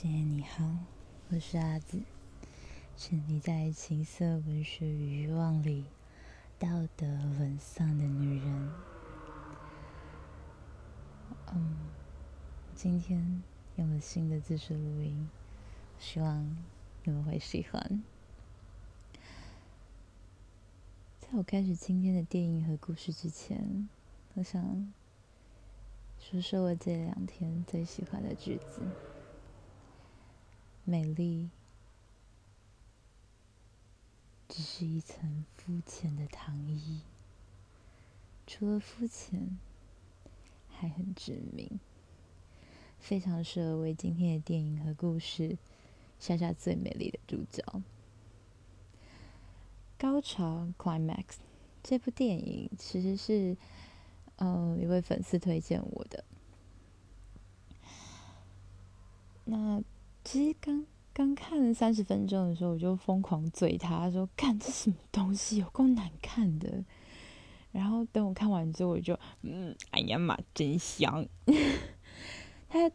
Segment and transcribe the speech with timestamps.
[0.00, 0.64] 深夜你好，
[1.28, 2.00] 我是阿紫，
[2.96, 5.86] 沉溺在情色文学与欲望里，
[6.56, 7.04] 道德
[7.36, 8.70] 沦丧的女人。
[11.52, 11.76] 嗯，
[12.76, 13.42] 今天
[13.74, 15.28] 用了新的姿势录音，
[15.98, 16.56] 希望
[17.02, 18.04] 你们会喜欢。
[21.18, 23.88] 在我开始今天的电影和故事之前，
[24.34, 24.92] 我想
[26.20, 28.80] 说说我这两天最喜欢的句子。
[30.90, 31.50] 美丽
[34.48, 37.02] 只是一层肤浅的糖衣，
[38.46, 39.58] 除了肤浅，
[40.70, 41.78] 还很致命，
[42.98, 45.58] 非常适合为今天的电影和故事
[46.18, 47.82] 下下最美丽的注脚。
[49.98, 51.34] 高潮 （climax）
[51.82, 53.58] 这部电影其实是
[54.36, 56.24] 呃一位粉丝推荐我的，
[59.44, 59.84] 那。
[60.30, 66.84] 其实刚刚看三十分钟的时候，我就疯狂嘴他说：“看这什么东西，有够难看的。”
[67.72, 71.26] 然后等我看完之后，我就嗯，哎呀妈，真香！
[72.68, 72.90] 他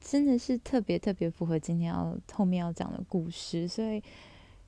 [0.00, 4.02] 真的是特别特别符合今天要后面要讲的故事，所以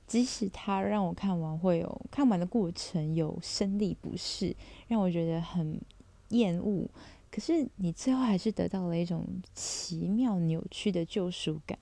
[0.07, 4.55] 即使他让我看完会有看完的过程有生理不适，
[4.87, 5.81] 让我觉得很
[6.29, 6.89] 厌恶。
[7.37, 11.77] 可是你最后还是得到了一种奇妙扭曲的救赎感。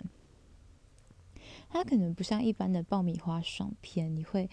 [1.70, 4.50] 它可能不像一般的爆米花爽片，你会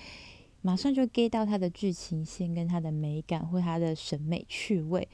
[0.61, 5.09] 马上就 get 到它的剧情线跟它的美感或它的审美趣味。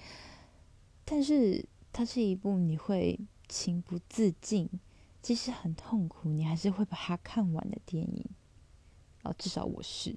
[1.07, 4.69] 但是它是一部你会情不自禁，
[5.23, 8.27] 即使很痛苦，你还是会把它看完的电影。
[9.23, 10.15] 哦，至少我是。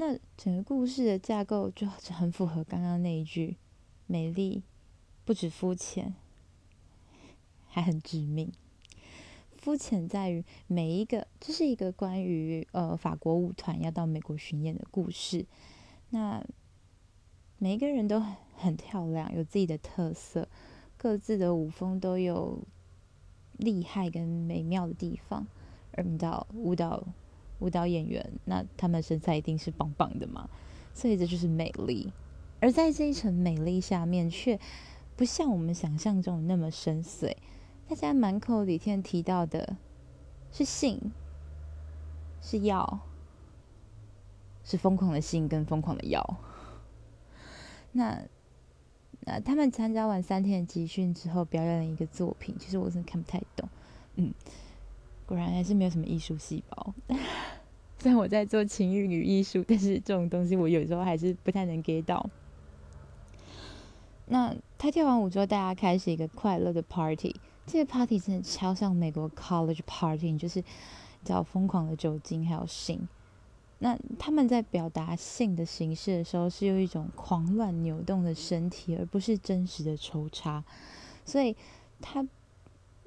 [0.00, 3.56] 那整个故事的架构就 很符合刚刚那一句：
[4.06, 4.62] 美丽
[5.24, 6.14] 不止肤浅，
[7.66, 8.52] 还很致命。
[9.56, 15.44] 肤浅在于每一个，这是一个关于呃法国舞团要到美国巡演的故事。
[16.10, 16.46] 那
[17.58, 20.48] 每一个人都很很漂亮，有自己的特色，
[20.96, 22.62] 各自的舞风都有
[23.54, 25.48] 厉害跟美妙的地方。
[25.90, 27.04] 而舞蹈舞蹈。
[27.60, 30.48] 舞蹈演员，那他们身材一定是棒棒的嘛，
[30.94, 32.12] 所以这就是美丽。
[32.60, 34.58] 而在这一层美丽下面，却
[35.16, 37.34] 不像我们想象中那么深邃。
[37.88, 39.76] 大家满口里天提到的
[40.52, 41.12] 是性，
[42.42, 43.00] 是药，
[44.62, 46.36] 是疯狂的性跟疯狂的药。
[47.92, 48.22] 那
[49.20, 53.68] 那他们参加完三天的集训之后，表演了一个作品，其实我真的看不太懂，
[54.16, 54.32] 嗯。
[55.28, 56.94] 果然还是没有什么艺术细胞。
[58.00, 62.30] 虽然我在做情欲与艺术，但是这种东西我有时候还是不太能 get 到。
[64.26, 67.36] 那他跳完舞之后，大家开始一个快乐的 party。
[67.66, 70.64] 这个 party 真的超像美国 college party，就是
[71.24, 73.06] 叫疯狂的酒精还有性。
[73.80, 80.64] 那他们在表达性的形式的时候，是用一种狂乱扭动的身体，而不是真实的抽插。
[81.24, 81.54] 所以
[82.00, 82.24] 他。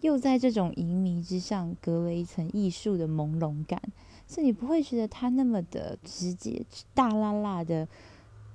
[0.01, 3.81] 又在这种淫靡之上隔了一层艺术的朦胧感，
[4.28, 7.88] 所以你不会觉得它那么的直接、大剌剌的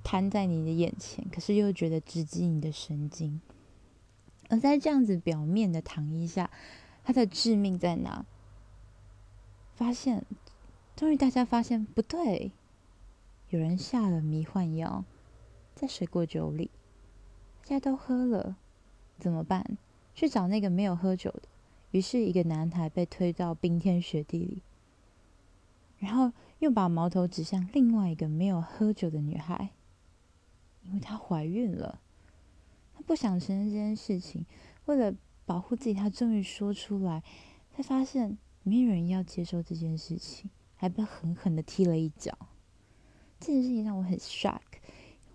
[0.03, 3.41] 摊在你的眼前，可是又觉得直击你的神经。
[4.49, 6.49] 而在这样子表面的糖衣下，
[7.03, 8.25] 它的致命在哪？
[9.73, 10.25] 发现，
[10.95, 12.51] 终于大家发现不对，
[13.49, 15.05] 有人下了迷幻药
[15.75, 16.71] 在水果酒里，
[17.63, 18.57] 大家都喝了，
[19.19, 19.77] 怎么办？
[20.17, 21.43] 去找那个没有喝酒的，
[21.91, 24.63] 于是一个男孩被推到冰天雪地里，
[25.99, 29.69] 然后又把矛头指向另外一个没有喝酒的女孩，
[30.85, 32.01] 因为她怀孕了，
[32.95, 34.43] 她不想承认这件事情，
[34.85, 35.13] 为了
[35.45, 37.21] 保护自己，她终于说出来，
[37.75, 42.35] 才发现没有人要接受这件事情，还被狠狠的踢了一脚。
[43.39, 44.61] 这件事情让我很 shock，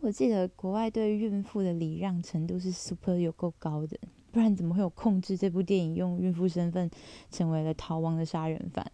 [0.00, 3.96] 我记得国外对孕妇的礼让程度是 super 有够高的。
[4.32, 6.90] 不然怎么会有控制这部电影用孕妇身份
[7.30, 8.90] 成为了逃亡的杀人犯？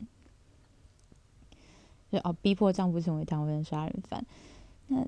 [2.11, 4.27] 就哦，逼迫丈夫成为逃亡的杀人犯。
[4.89, 5.07] 那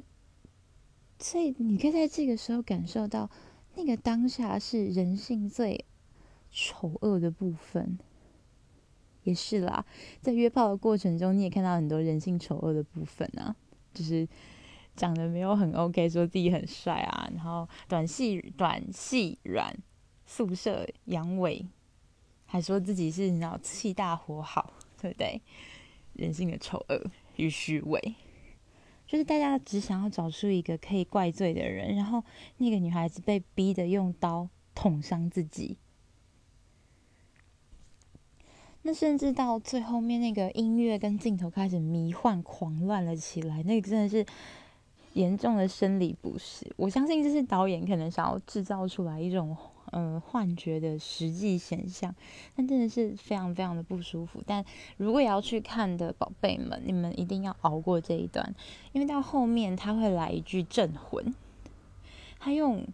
[1.19, 3.29] 所以你可以在这个时候感受到，
[3.75, 5.85] 那个当下是人性最
[6.51, 7.99] 丑恶的部分。
[9.25, 9.85] 也是啦，
[10.23, 13.55] 在约炮的过程中，你也看到很多人性丑恶的部分啊，
[13.93, 14.27] 就是
[14.97, 19.77] 长得没有很 OK，说自己很帅啊，然后短细短细软。
[20.31, 21.67] 宿舍阳痿，
[22.47, 25.43] 还说自己是你知道气大活好，对不对？
[26.13, 28.15] 人性的丑恶与虚伪，
[29.09, 32.23] 就是大家只想要找出一个可以怪罪的人，然后
[32.59, 35.77] 那个女孩子被逼得用刀捅伤自己，
[38.83, 44.25] 那甚至到最后面，那个音乐跟镜头开始迷幻狂乱了起来，那个真的是
[45.15, 46.73] 严重的生理不适。
[46.77, 49.57] 我相信这是导演可能想要制造出来一种
[49.91, 52.15] 呃幻觉的实际现象，
[52.57, 54.43] 但真的是非常非常的不舒服。
[54.47, 54.65] 但
[54.97, 58.55] 如果也要去看的宝贝们，你们一定要熬过这一段，
[58.93, 61.35] 因为到后面他会来一句镇魂，
[62.39, 62.87] 他用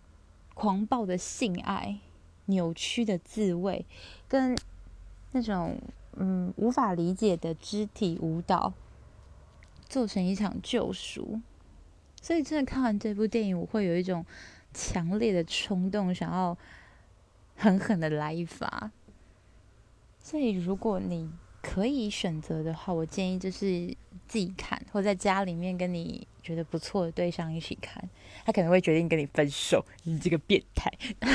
[0.55, 1.99] 狂暴的性爱、
[2.47, 3.85] 扭曲的自慰
[4.29, 4.57] 跟。
[5.33, 5.79] 那种
[6.15, 8.73] 嗯无法理解的肢体舞蹈，
[9.87, 11.43] 做成一场救赎，
[12.23, 14.25] 所以真的看完这部电影，我会有一种
[14.73, 16.57] 强烈的冲动，想要
[17.57, 18.91] 狠狠的来一发。
[20.19, 21.31] 所以如果你
[21.63, 23.97] 可以选择的话，我建议就是
[24.29, 28.09] 自己看，或在家里面跟你觉得不错的对象一起看，
[28.45, 30.93] 他可能会决定跟你分手，你这个变态。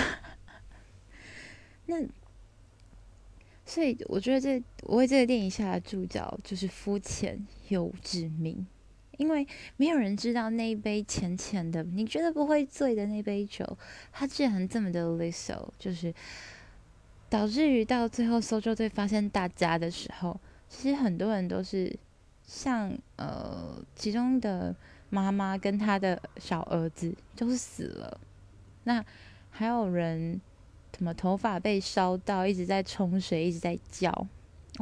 [1.88, 2.08] 那。
[3.64, 8.68] 所以我觉得这我为这个电影下的注脚就是肤浅又致命，
[9.22, 9.48] 因为
[9.78, 13.78] 没有人知道那一杯浅浅的你觉得不会醉的那杯酒，
[14.12, 16.12] 它竟然这么的 lethal，就是
[17.30, 21.96] 导致于到最后搜救队发现大家的时候，其实很多人都是
[22.44, 24.76] 像呃其中的
[25.12, 28.20] 妈妈跟他的小儿子都是死了，
[28.86, 29.06] 那
[29.52, 30.42] 还有人。
[30.98, 34.28] 什么头发被烧到，一直在冲水，一直在叫。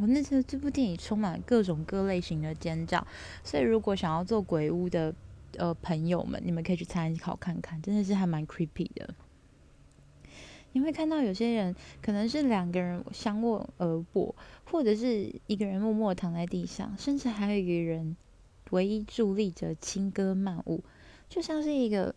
[0.02, 3.06] 我、那时候这部电影充满各种各类型的尖叫，
[3.44, 5.14] 所以如果想要做鬼屋的
[5.58, 9.14] 呃朋友们，你们可以去参考看看，真的是还蛮 creepy 的。
[10.72, 14.36] 你会看到有些人可能是两个人相握而卧，
[14.66, 18.16] 或者是一个人默默躺在地上，甚至还有一个人
[18.70, 20.84] 唯一伫立着轻歌曼舞，
[21.28, 22.14] 就像是一个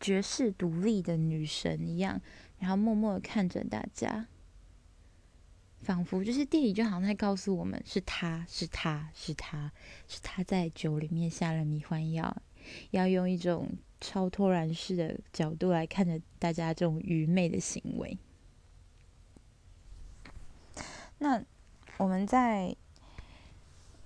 [0.00, 2.20] 绝世独立的女神一样。
[2.58, 4.26] 然后默默的看着大家，
[5.82, 9.72] 仿佛就是电影就好像在告诉我们：是他是他是他
[10.06, 12.42] 是他在酒里面下了迷幻药，
[12.90, 13.70] 要用一种
[14.00, 18.18] 超脱然式的角度来看着大家这种愚昧的行为。
[21.18, 21.42] 那
[21.96, 22.76] 我们在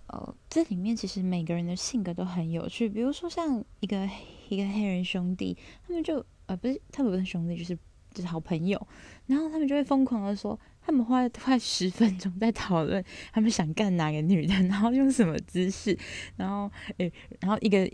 [0.07, 2.89] 呃这里面，其实每个人的性格都很有趣。
[2.89, 4.09] 比如说像一个
[4.49, 7.77] 一个黑人兄弟，他们就呃不是他们不是兄弟，就是。
[8.15, 8.87] 就是好朋友，
[9.25, 15.97] 然后他们就会疯狂的说，他们花了快十分钟在讨论他们想干哪个女的，然后用什么姿势，
[16.37, 17.87] 然后诶，然后一个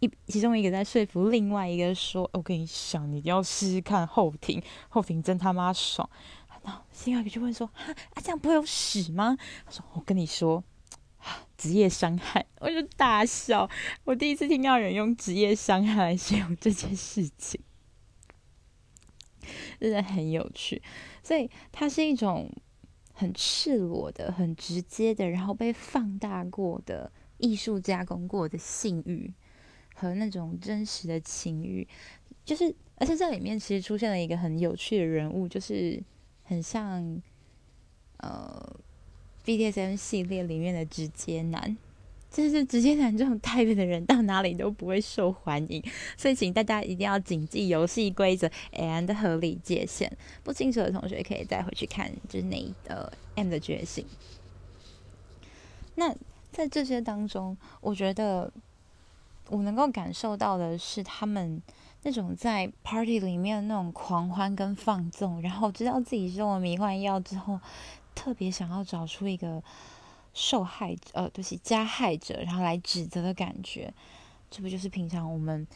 [0.00, 6.08] 一其中一个在说服另外一个说，我跟你讲，你要试试看后庭，后庭真他妈爽。
[6.64, 9.36] 然后另外一个就问说，哈啊这样不会有屎吗？
[9.64, 10.62] 他说我跟你说，
[11.56, 13.68] 职业伤害，我就大笑，
[14.04, 17.60] 我第一次听到人用职业伤害来形容这件事情。
[19.80, 20.82] 真的很有趣，
[21.22, 22.50] 所以它是一种
[23.12, 29.32] 很赤裸的、很直接的，然后被放大过的艺术加工过的性欲
[29.94, 31.86] 和那种真实的情欲，
[32.44, 36.02] 就是而且在里面其实出现了一个很有趣的人物，就是
[36.44, 37.20] 很像
[38.18, 38.76] 呃
[39.44, 41.76] BDSM 系列里面的直接男。
[42.30, 45.82] 就是直接男这种态度的人到哪里都不会受欢迎，
[46.16, 50.10] 所以请大家一定要谨记游戏规则 and 合理界限。
[50.44, 54.06] 不清楚的同学可以再回去看，就是那一个 M 的觉醒。
[55.96, 56.14] 那
[56.52, 58.50] 在这些当中，我觉得
[59.48, 61.60] 我能够感受到的是他们
[62.04, 67.58] 那种在 party 里面那种狂欢跟放纵，然后知道自己中了迷幻药之后，
[68.14, 69.60] 特别想要找出一个。
[70.32, 73.92] 受害者，呃，对不起，加害者，然后来指责的感觉，
[74.50, 75.66] 这不就是平常我们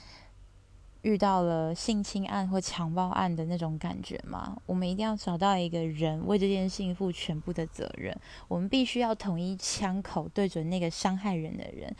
[1.02, 4.56] 遇到了性侵案或强暴案的那种感觉吗？
[4.64, 8.18] 我们一定要找到一个人为这件事情负全部的责任，
[8.48, 11.94] 我们必须要统一枪口对准那个伤害人的人。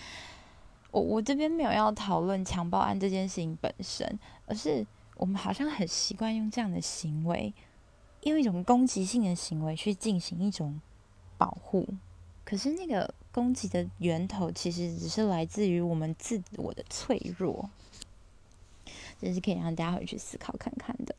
[0.91, 7.53] 我我这边没有要讨论强暴案这件事情本身，而是我们好像很习惯用这样的行为，
[8.23, 10.81] 用一种攻击性的行为去进行一种
[11.37, 11.87] 保护。
[12.45, 17.71] 可是那个攻击的源头，其实只是来自于我们自我的脆弱，
[19.19, 21.17] 这是可以让大家回去思考看看的。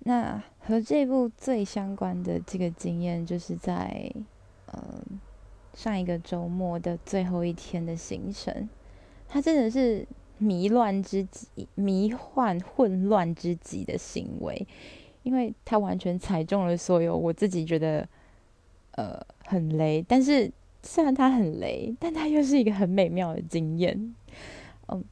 [0.00, 4.10] 那和这部最相关的这个经验，就是在
[4.66, 5.02] 呃
[5.74, 8.68] 上一个周末的最后一天的行程，
[9.28, 10.06] 它真的是
[10.38, 14.66] 迷乱之极、迷幻混乱之极的行为，
[15.24, 18.08] 因为它完全踩中了所有我自己觉得。
[18.96, 20.50] 呃，很雷，但是
[20.82, 24.14] 虽然它很雷，但它又是一个很美妙的经验。
[24.88, 25.04] 嗯，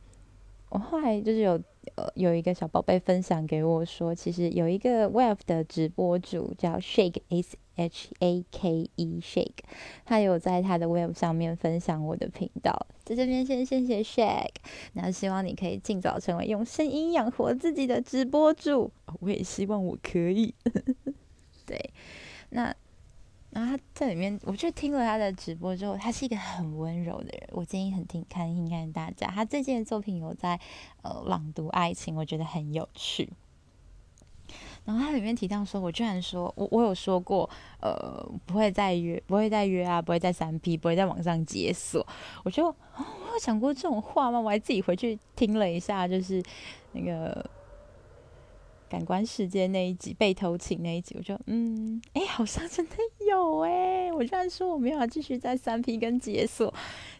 [0.71, 1.53] 我后来就是有
[1.97, 9.65] 呃有一个小宝贝分享给我说，其实有一个 Web 的直播主叫 Shake S H A K E Shake，
[10.07, 14.55] 他有在他的 Web 上面分享我的频道，在这边先谢谢 Shake，
[14.95, 20.55] 然后希望你可以尽早成为用声音养活自己的直播主，我也希望我可以。
[21.67, 21.91] 对，
[22.49, 22.75] 那。
[23.55, 27.49] 然后他在里面，我就听了他的直播之后，他是一个很温柔的人。
[27.53, 30.59] 我建议很听看听看大家，他最近的作品有在
[31.03, 33.31] 呃朗读爱情，我觉得很有趣。
[34.85, 37.49] 然后他里面提到说，我居然说我我有说过，
[37.81, 42.05] 呃，不会再约，不会再约啊，不会再三 P，不会在网上解锁。
[42.43, 44.41] 我就、哦、我有讲过这种话吗？
[44.41, 46.43] 我还自己回去听了一下，就是
[46.91, 47.49] 那个。
[48.87, 52.95] 感官世界那一集被偷情那一集，我就嗯，哎、好像真的
[53.35, 56.73] 有哎、我居然说我没有要继续在三 P 跟解锁，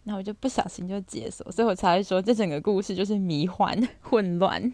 [0.05, 4.73] 然后我就不小心就解锁，所以我才会说这整个故事就是迷幻混乱。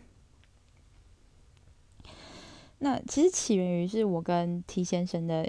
[2.78, 5.46] 那其实起源于是我跟 T 先生的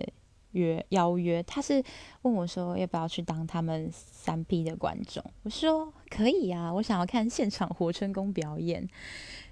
[0.51, 1.83] 约邀约，他是
[2.23, 8.87] 问我说要不要去当他们三 P 的观众，我说可以啊，我想要看现场活春宫表演。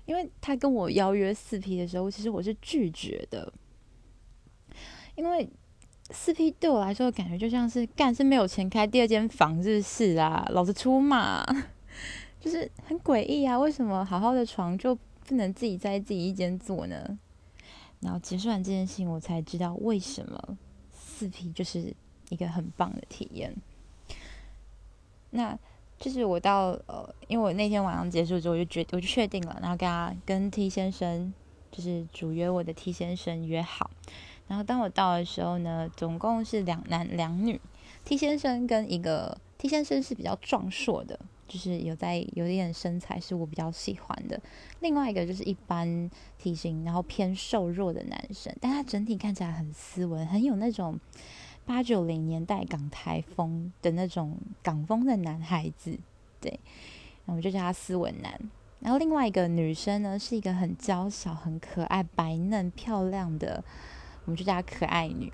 [0.05, 3.53] 因为他跟我邀约四 P 的时候，其实我是拒绝的，
[5.15, 5.47] 因为
[6.11, 10.45] 四 P 对我来说的感觉就像是干是没有钱开第二间房，是不是啊？
[10.51, 11.45] 老子出马，
[12.39, 13.57] 就是很诡异啊！
[13.57, 17.19] 为什么好好的床就不能自己在自己一间做呢？
[17.99, 20.57] 然后结束完这件事情，我才知道为什么
[20.91, 21.93] 四 P 就是
[22.29, 23.55] 一个很棒的体验。
[25.31, 25.57] 那。
[25.99, 31.33] 就是我到呃，因为我那天晚上结束之后，我就决我就确定了，然后跟他跟 T 先生，
[31.69, 33.91] 就是主约我的 T 先生约好。
[34.49, 37.61] 然后当我到的时候呢，总共是两男两女
[38.03, 44.37] ，T 先生跟一个 T 先生是比较壮硕的，就是有在有点身材是我比较喜欢的。
[44.81, 50.99] 另外一个就是一般体型，然后偏瘦弱的男生，但他整体看起来很斯文，很有那种。
[51.65, 55.99] 八九零年代港台风的那种港风的男孩子，
[56.41, 56.59] 对，
[57.25, 58.49] 我们就叫他斯文男。
[58.79, 63.63] 然后另外一个女生呢，是一个很娇小、很可爱、白嫩漂亮的，
[64.25, 65.31] 我们就叫她可爱女。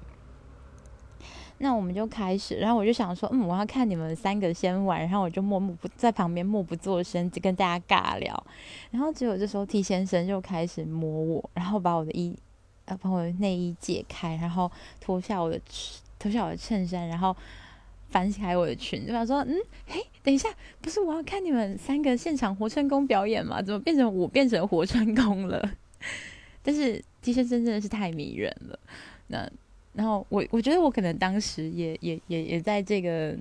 [1.58, 8.46] 那我们就开始，然后我就想说，嗯，我要看你们三个先玩，然后我就默默不在旁边默不作声，就跟大家尬聊。
[8.92, 12.38] 然后结果这时候 T 先生就开始摸我，然后把我的衣
[12.86, 15.60] 呃把我的内衣解开，然后脱下我的。
[16.18, 17.36] 脱下我的衬衫，然后
[18.10, 19.54] 翻开我的裙，就想说：“嗯，
[19.86, 20.50] 嘿，等一下，
[20.82, 23.62] 不是我要看你们三个现场活春宫表演吗？
[23.62, 25.62] 怎么变成我变成活春宫了？”
[26.66, 28.78] 但是 T 先生真的是太迷人了。
[29.28, 29.50] 那
[29.94, 33.38] 然后我我觉得我可能当时也也也也在这个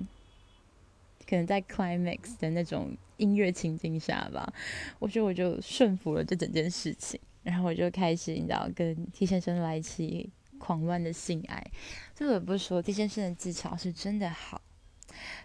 [1.27, 4.53] 可能在 climax 的那种音乐情境下吧，
[4.99, 10.29] 我觉得我就顺服了这整件事情，然后我就开始你知道跟 T 先生来一起。
[10.57, 11.63] 狂乱的性爱，
[12.15, 14.59] 这个不是说 T 先生的技巧是真的好，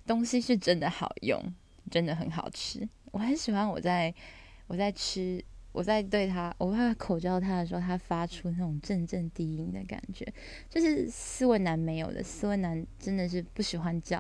[0.07, 1.53] 东西是真的好用，
[1.91, 2.89] 真的很好吃。
[3.11, 4.15] 我很喜欢我在
[4.69, 10.27] 我在吃我在对他我怕口交他的时候，他发出那种阵阵低音的感觉，
[10.69, 12.23] 就是斯文男没有的。
[12.23, 14.19] 斯文男真的是不喜欢叫。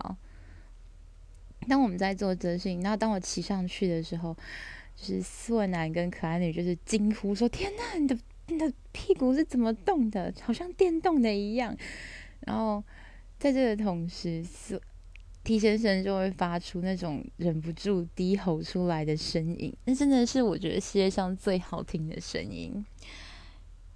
[1.69, 4.35] 当我们在做这事情，然后当我骑上去的时候，
[4.97, 8.19] 就是斯文男跟可爱女就是惊呼说：“天哪，你的！”
[8.51, 10.35] 你的屁股是怎么动的？
[10.41, 11.73] 好像电动的一样。
[12.41, 12.83] 然后
[13.39, 14.43] 在这个同时
[15.51, 19.75] ，T 先生就会发出那种忍不住低吼出来的声音。
[19.85, 22.87] 那真的是我觉得世界上最好听的声音。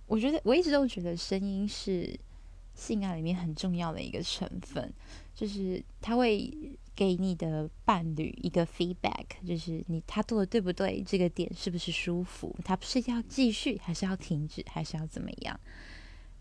[0.07, 2.19] 我觉得我一直都觉得声音是
[2.75, 4.93] 性爱里面很重要的一个成分，
[5.33, 6.53] 就是它会。
[6.97, 11.03] 给你的伴侣一个 feedback，就是你他做的对不对？
[11.05, 12.57] 这个点是不是舒服？
[12.65, 15.59] 他不是要继续，还是要停止，还是要怎么样？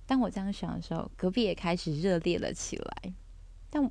[0.05, 3.13] 当我这样想的时候，隔壁也开始热烈了起来。
[3.71, 3.83] 但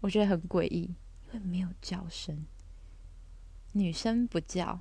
[0.00, 0.94] 我觉得很诡异，
[1.32, 2.46] 因为没有叫声，
[3.72, 4.80] 女生不叫，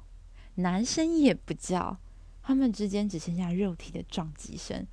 [0.55, 1.97] 男生也不叫，
[2.41, 4.85] 他们之间只剩下肉体的撞击声。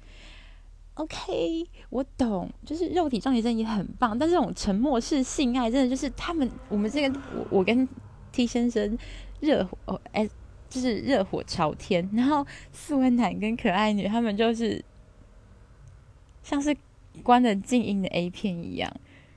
[0.94, 7.86] OK，我懂，就是肉体撞击声也很棒，但这种沉默式性爱真的就是他们，我们这个我我跟
[8.32, 8.96] T 先生
[9.40, 10.26] 热火哦，哎，
[10.70, 14.82] 就是热火朝天，然后斯文男跟可爱女他们就是
[16.42, 16.74] 像是
[17.22, 18.90] 关了静音的 A 片一样，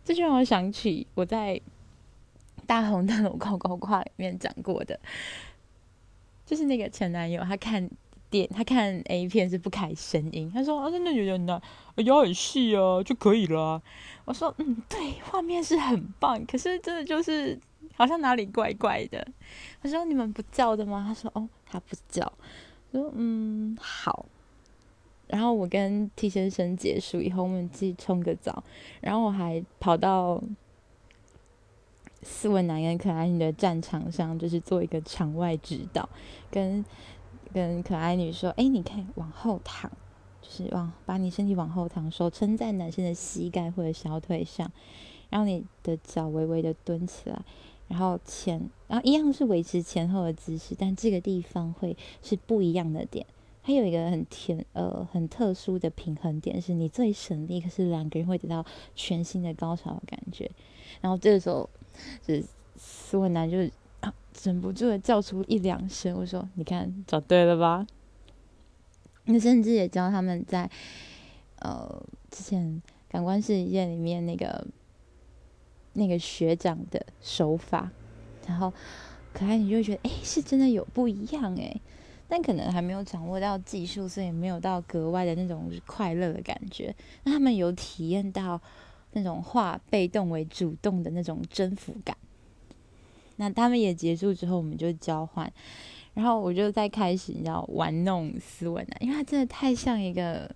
[0.09, 1.61] 这就让我想起我在
[2.65, 4.99] 大红灯笼高高挂里面讲过的，
[6.47, 7.87] 就是那个前男友他看。
[8.31, 11.59] 电他看 A 片是不开声音，他说啊，真的有点难，
[12.05, 13.81] 腰很细啊就可以了。
[14.23, 17.59] 我说嗯，对，画面是很棒，可是真的就是
[17.95, 19.27] 好像哪里怪怪的。
[19.81, 21.03] 他说你们不叫的吗？
[21.07, 22.21] 他说哦，他不叫，
[22.91, 24.27] 说嗯好。
[25.29, 28.63] 然后我跟 T 先生结束以后，我们去冲个澡，
[28.99, 30.41] 然后我还跑到
[32.23, 36.09] 斯文男跟可爱女的战场上，就是做一个场外指导，
[36.49, 36.83] 跟
[37.53, 39.91] 跟可爱女说：“哎，你可以往后躺，
[40.41, 44.71] 就是往把你身体往后躺，手撑在男生的膝盖或者小腿上，
[45.29, 47.39] 然后你的脚微微的蹲起来，
[47.87, 53.25] 然后前，然后一样是维持前后的姿势，但这个地方会是不一样的点。”
[53.61, 60.49] 还有一个很甜呃很特殊的平衡点，是你最省力，可是两个人会得到全新的高潮的感觉。
[61.01, 61.69] 然后这个时候，
[62.25, 62.43] 就是
[62.77, 63.57] 斯文男就
[63.99, 64.13] 啊
[64.43, 67.85] 忍不住的叫出一两声，我说：“你看找 对了吧？”
[69.25, 70.67] 那甚至也教他们在
[71.59, 72.01] 呃
[72.31, 74.65] 之前感官世界里面那个
[75.93, 77.91] 那个学长的手法，
[78.47, 78.73] 然后
[79.31, 81.79] 可爱你就会觉得哎是真的有不一样哎。
[82.31, 86.95] 但可能还没有掌握到技术，所以没有到格外的那种快乐的感觉。
[87.23, 88.61] 那他们有体验到
[89.13, 92.15] 那种化被动为主动的那种征服感。
[93.37, 95.51] 那他们也结束之后，我们就交换，
[96.13, 100.47] 然后我就在开始你知道玩弄斯文男，因为他真的太像一个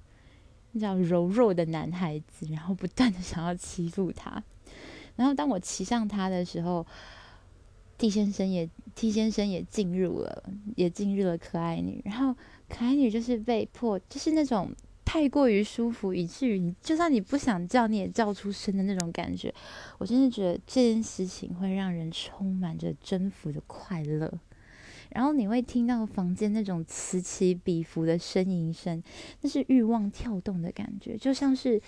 [0.73, 4.43] 你知道柔弱的男孩子，然后不断的想要欺负他。
[5.15, 6.85] 然后当我骑上他的时候。
[8.03, 10.43] T 先生也，T 先生也进入了，
[10.75, 12.01] 也进入了可爱女。
[12.03, 12.35] 然后
[12.67, 14.69] 可爱女就是被迫，就是那种
[15.05, 19.53] 太过于舒服，以至于你就算你不想叫，你也叫出声的那种感觉。
[19.99, 24.29] 我真的觉得这件事情会让人充满着征服的快乐。
[25.11, 29.01] 然后你会听到房间那种此起彼伏的呻吟声，
[29.39, 31.81] 那是欲望跳动的感觉，就像是。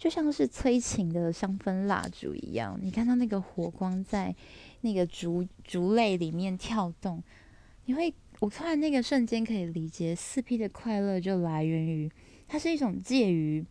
[0.00, 4.34] 就像是催情的香氛蜡烛一样，你看到那个火光在
[4.80, 7.22] 那个烛烛泪里面跳动，
[7.84, 12.10] 你会，我突然那个瞬间可以理解四 P 的快乐就来源于，
[12.48, 13.62] 它是一种介于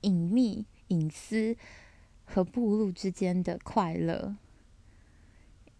[0.00, 1.54] 隐秘、隐私
[2.24, 4.34] 和暴露之间的快乐。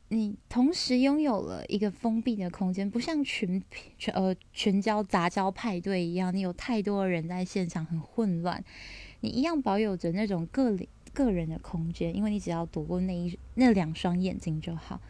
[0.09, 3.61] 你同时拥有了一个封闭的空间，不像群
[3.97, 8.63] 群呃群交杂交派对一样，你有太多人在现场，很混乱。
[9.21, 15.01] 你一样保有着那种个人个人的空间，因为你只要躲过那一那两双眼睛就好。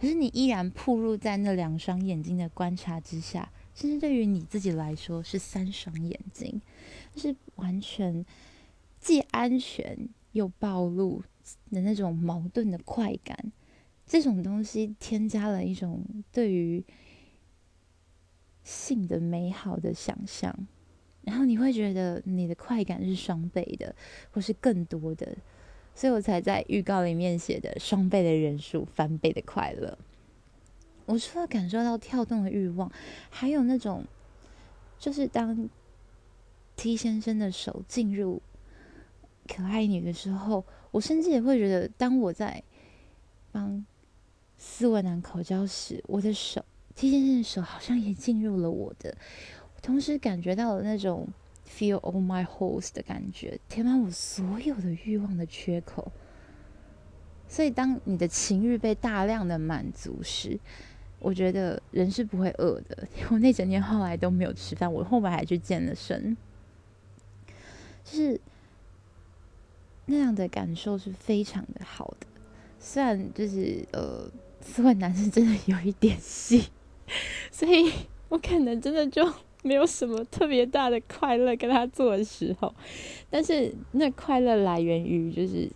[0.00, 6.62] 可是你依然暴露在那两双眼睛的观察之下，甚至对于你自己来说是三双眼睛，
[7.14, 8.24] 就是完全
[9.00, 11.22] 既安全又暴露
[11.72, 13.52] 的那种矛盾的快感。
[14.06, 16.84] 这种东西添加了一种对于
[18.62, 20.68] 性的美好的想象。
[21.26, 23.92] 然后你会觉得你的快感是双倍的，
[24.30, 25.36] 或是更多的，
[25.92, 29.98] 所以我才在预告里面写的双倍的人数，翻倍的快乐。
[31.04, 32.88] 我除了感受到跳动的欲望，
[33.28, 34.04] 还有那种，
[35.00, 35.68] 就是当
[36.76, 38.40] T 先生的手进入
[39.48, 42.62] 可爱女的时候，我甚至也会觉得，当我在
[43.50, 43.84] 帮
[44.56, 49.16] 斯文男口交时，我的手 T 先生的手好像也进入了我的。
[49.86, 51.28] 同时感觉到了那种
[51.64, 56.10] feel all my holes 的感觉，填满我所有的欲望的缺口。
[57.46, 60.58] 所以，当你的情欲被大量的满足时，
[61.20, 63.06] 我觉得人是不会饿的。
[63.30, 66.36] 我那整天后来都没有吃饭，我后来还去健了身，
[68.02, 68.40] 就是
[70.06, 72.26] 那样的感受是非常的好的。
[72.80, 74.28] 虽然就是呃，
[74.60, 76.70] 四位男生真的有一点细，
[77.52, 77.92] 所以
[78.28, 79.32] 我可能真的就。
[79.66, 82.72] 没有什么特别大的快乐跟他做的时候，
[83.28, 85.68] 但是那快乐来源于就是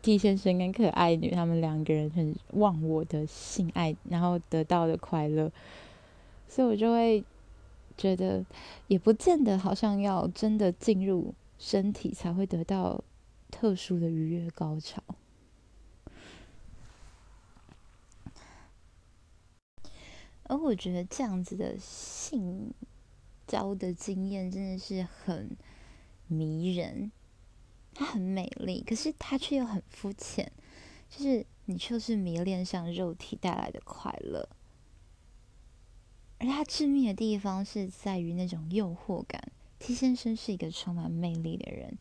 [0.00, 5.52] T 先生跟可爱女他们两个人很忘我的性爱，然后得到的快乐，
[6.48, 7.22] 所以我就会
[7.98, 8.42] 觉得
[8.88, 13.04] 也不见得好像要真的进入身体才会得到
[13.50, 15.02] 特殊的愉悦高潮，
[20.44, 22.72] 而我觉得这样子的性。
[23.52, 25.54] 交的经验真的是很
[26.26, 27.12] 迷人，
[27.92, 30.50] 它很美丽，可是它却又很肤浅，
[31.10, 34.48] 就是你就是迷恋上肉体带来的快乐，
[36.38, 39.52] 而它致命的地方是在于那种诱惑感。
[39.78, 41.98] T 先生是一个充满魅力的人，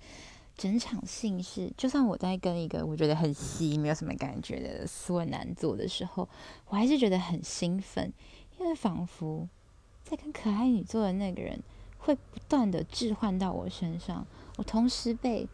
[0.56, 6.30] 整场戏是，就算我在跟一个我觉得很稀没有什么感觉的斯文男做的时候，
[6.68, 8.14] 我还是觉得很兴奋，
[8.58, 9.50] 因为仿佛。
[10.04, 11.62] 在跟可爱女做的那个人
[11.98, 14.26] 会不断的置换到我身上，
[14.58, 15.48] 我同时被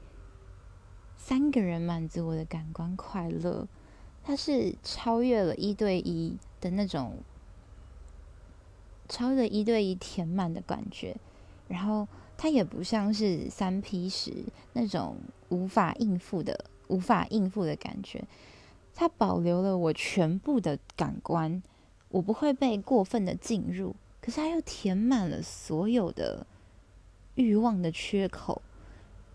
[1.15, 3.67] 三个人满足我的感官快乐，
[4.23, 7.17] 它是超越了一对一的那种
[9.07, 11.15] 超越了一对一填满的感觉，
[11.67, 12.07] 然后
[12.38, 15.17] 它也不像是三 P 时那种
[15.49, 18.23] 无法应付的、无法应付的感觉，
[18.95, 21.62] 它保留了我全部的感官，
[22.10, 23.95] 我不会被过分的进入，
[24.27, 26.45] 可是它又填满了所有的
[27.35, 28.61] 欲望的缺口，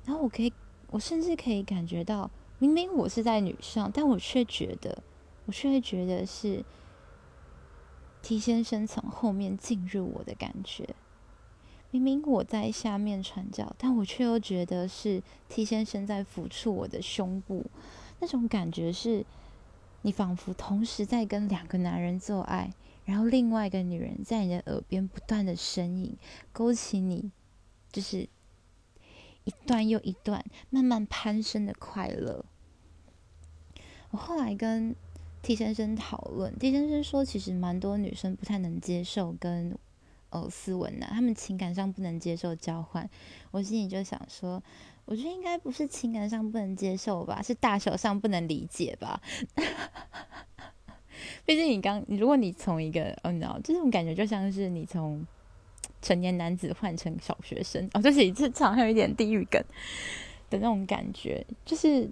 [0.04, 0.52] 然后我可以，
[0.90, 5.02] 我甚至可以感觉到，明明我是在女上，但我却觉得，
[5.46, 6.62] 我却会觉得是。
[8.20, 10.86] T 先生从后面进入我的感觉，
[11.90, 17.64] 明明我在下面传教，但我却又觉得是 T 先生在抚触我的胸部。
[18.20, 19.24] 那种感觉是，
[20.02, 22.74] 你仿佛同时在跟两个男人做爱，
[23.04, 26.16] 然后另外一个女人在你的耳边不断的呻吟，
[26.52, 27.30] 勾起你
[27.90, 28.28] 就是
[29.44, 32.44] 一段又一段慢慢攀升的快乐。
[34.10, 34.94] 我后来跟
[35.42, 39.76] T 先生讨论，T 先生说，其实蛮多女生不太能接受跟
[40.30, 43.08] 呃斯文男，他们情感上不能接受交换。
[43.50, 44.62] 我心里就想说，
[45.04, 49.20] 我觉得应该不是情感上不能接受吧，是大小上不能理解吧。
[51.44, 55.26] 毕竟你刚，如果你从一个哦，你知道，这种感觉就像是你从
[56.00, 59.62] 成年男子换成小学生哦，就是一次常有一点地狱梗
[60.50, 62.10] 的那种感觉，就是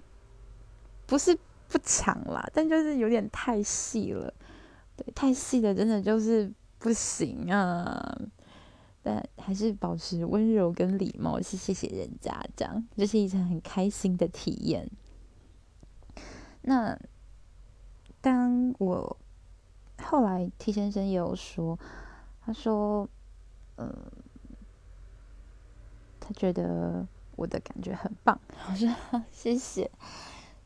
[1.05, 1.37] 不是。
[1.73, 4.33] 不长啦，但就是有点太细了，
[4.97, 8.21] 对，太细的，真的就是不行啊。
[9.01, 14.85] 但还是保持温柔跟礼貌，是谢谢人家，这样这是一场很开心的体验。
[16.63, 16.99] 那
[18.19, 19.17] 当我
[20.11, 21.79] 后来 T 先生也有说，
[22.45, 23.07] 他说，
[23.77, 24.11] 嗯、呃，
[26.19, 28.37] 他觉得我的感觉很棒，
[28.69, 28.93] 我说
[29.31, 29.89] 谢谢。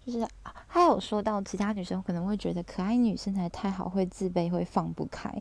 [0.03, 0.27] 就是
[0.67, 5.31] 他有说到，其他女生可能会觉得可爱女身材太好会自卑会放不开。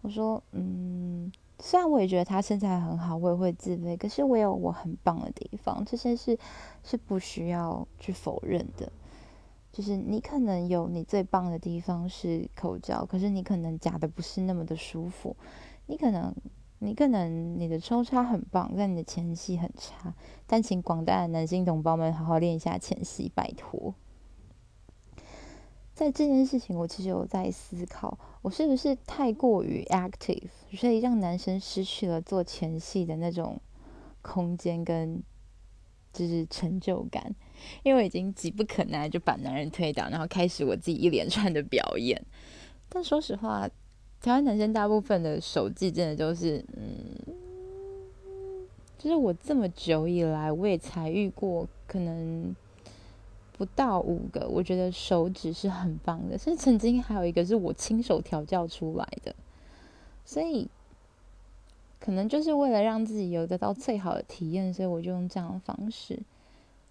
[0.00, 6.36] 我说，嗯，虽然我也觉得她身材很好，我也会自卑，可是我有我很棒的地方，这些是
[6.82, 8.90] 是不需要去否认的。
[9.74, 15.36] 就是你可能有你最棒的地方是口交，可是你可能夹的不是那么的舒服。
[15.86, 16.32] 你可能
[16.78, 20.14] 你可能你的抽插很棒，但你的前戏很差。
[20.46, 23.96] 但请广大的男性同胞们好好练一下前戏，拜托。
[25.92, 33.60] 在这件事情，我其实有在思考，我是不是太过于 active，所以让男生失去了做前戏的那种
[34.22, 35.20] 空间跟
[36.12, 37.34] 就是成就感，
[37.82, 42.20] 因为我已经急不可耐就把男人推倒，然后开始我自己一连串的表演。
[42.88, 43.68] 但说实话，
[44.20, 47.34] 台湾男生大部分的手技真的都是，嗯，
[48.98, 52.54] 就是我这么久以来，我也才遇过可能。
[53.56, 56.36] 不到五个，我觉得手指是很棒的。
[56.36, 59.32] 甚至曾经还有一个是我亲手调教出来的，
[60.24, 60.68] 所以
[62.00, 66.18] 可能就是为了让自己有得到最好的体验，所以我就用这样的方式。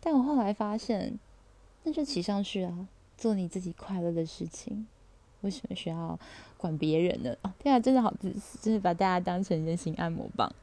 [0.06, 1.18] 但我后来发现，
[1.84, 4.86] 那就骑上去啊，做你自己快乐的事情，
[5.40, 6.20] 为什么需要
[6.58, 7.34] 管别人呢？
[7.42, 10.54] 哦，天啊，真的好自私，就是把大家当成人形按摩棒。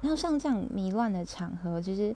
[0.00, 2.14] 然后像这样迷乱的场合，其实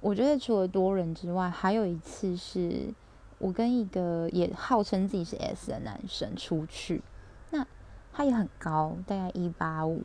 [0.00, 2.94] 我觉得除了多人之外，还有一次是
[3.38, 7.02] 我跟一个也号称自己是 S 的男生出去，
[7.50, 7.66] 那
[8.12, 10.04] 他也很高，大概一八五。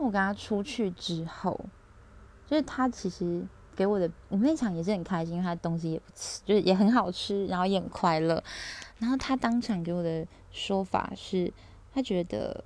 [0.00, 1.58] 我跟他出去之后，
[2.46, 8.42] 就是他其实给我的，我那场也是很开心，因为他东西也不吃，就是也很好吃，然后也很快乐。
[8.98, 11.52] 然后他当场给我的说法是，
[11.92, 12.64] 他觉得。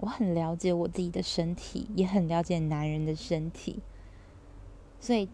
[0.00, 3.80] 我很了解我自己的身体，也很了解男人的身体，
[5.00, 5.26] 所以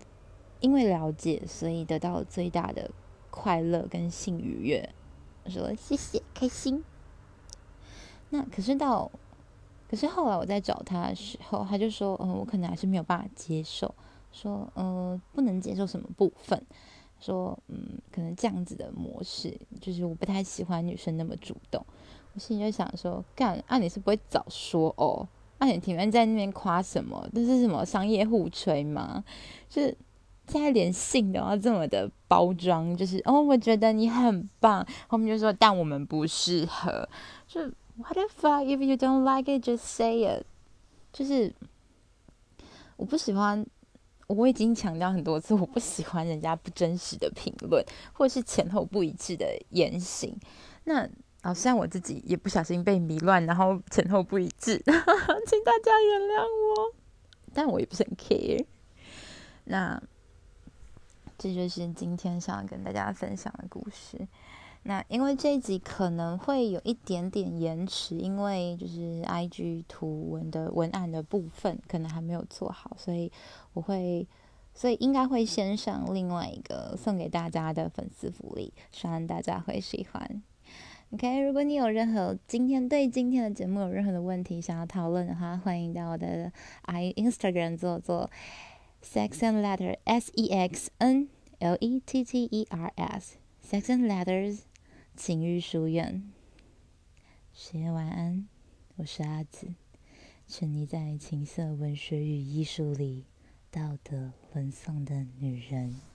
[0.60, 2.88] 因为了解，所以得到了最大的
[3.28, 4.94] 快乐跟性愉悦。
[5.42, 6.84] 我说谢谢，开心。
[8.30, 9.10] 那可是到，
[9.92, 13.94] 可是后来我在找他的时候，他就说，嗯，我可能还是没有办法接受，
[14.32, 16.58] 说，嗯，不能接受什么部分，
[17.20, 21.84] 说，嗯，可能这样子的模式，就是我不太喜欢女生那么主动。
[22.32, 25.28] 我心里就想说，干，啊你是不会早说哦？
[25.58, 27.28] 啊你停在在那边夸什么？
[27.34, 29.22] 这是什么商业互吹吗？
[29.68, 29.94] 就是
[30.48, 37.06] 现在连性都要这么的包装，就是哦，我觉得你很棒，后面就说但我们不适合，
[37.46, 37.60] 就
[37.96, 40.46] What the fuck if you don't like it, just say it。
[41.12, 41.54] 就是
[42.96, 43.66] 我不喜欢，
[44.26, 50.38] 我已经强调很多次，我不喜欢人家不真实的评论，或是前后不一致的言行。
[50.84, 51.08] 那。
[51.44, 56.94] 好像我自己也不小心被迷乱，然后前后不一致， 请大家原谅我。
[57.52, 58.64] 但我也不是很 care。
[59.64, 60.00] 那
[61.36, 64.16] 这就是今天想要跟大家分享的故事。
[64.84, 73.30] 那因为这一集可能会有一点点延迟，因为就是 IG 图文的文案的部分可能还没有做好，所以
[73.74, 74.26] 我会，
[74.74, 80.42] 所以应该会先上另外一个送给大家的粉丝福利，希望大家会喜欢。
[81.12, 86.50] OK，如果你有任何今天对今天的节目有任何的问题想要讨论的话，欢迎到我的
[86.82, 88.30] I Instagram 做做
[89.04, 91.28] Sex and Letter S E X N
[91.60, 94.62] L E T T E R S Sex and Letters
[95.14, 96.32] 情欲书院。
[97.52, 98.48] 深夜晚安，
[98.96, 99.74] 我是阿紫，
[100.48, 103.26] 沉溺在情色文学与艺术里，
[103.70, 106.11] 道德沦丧的女人。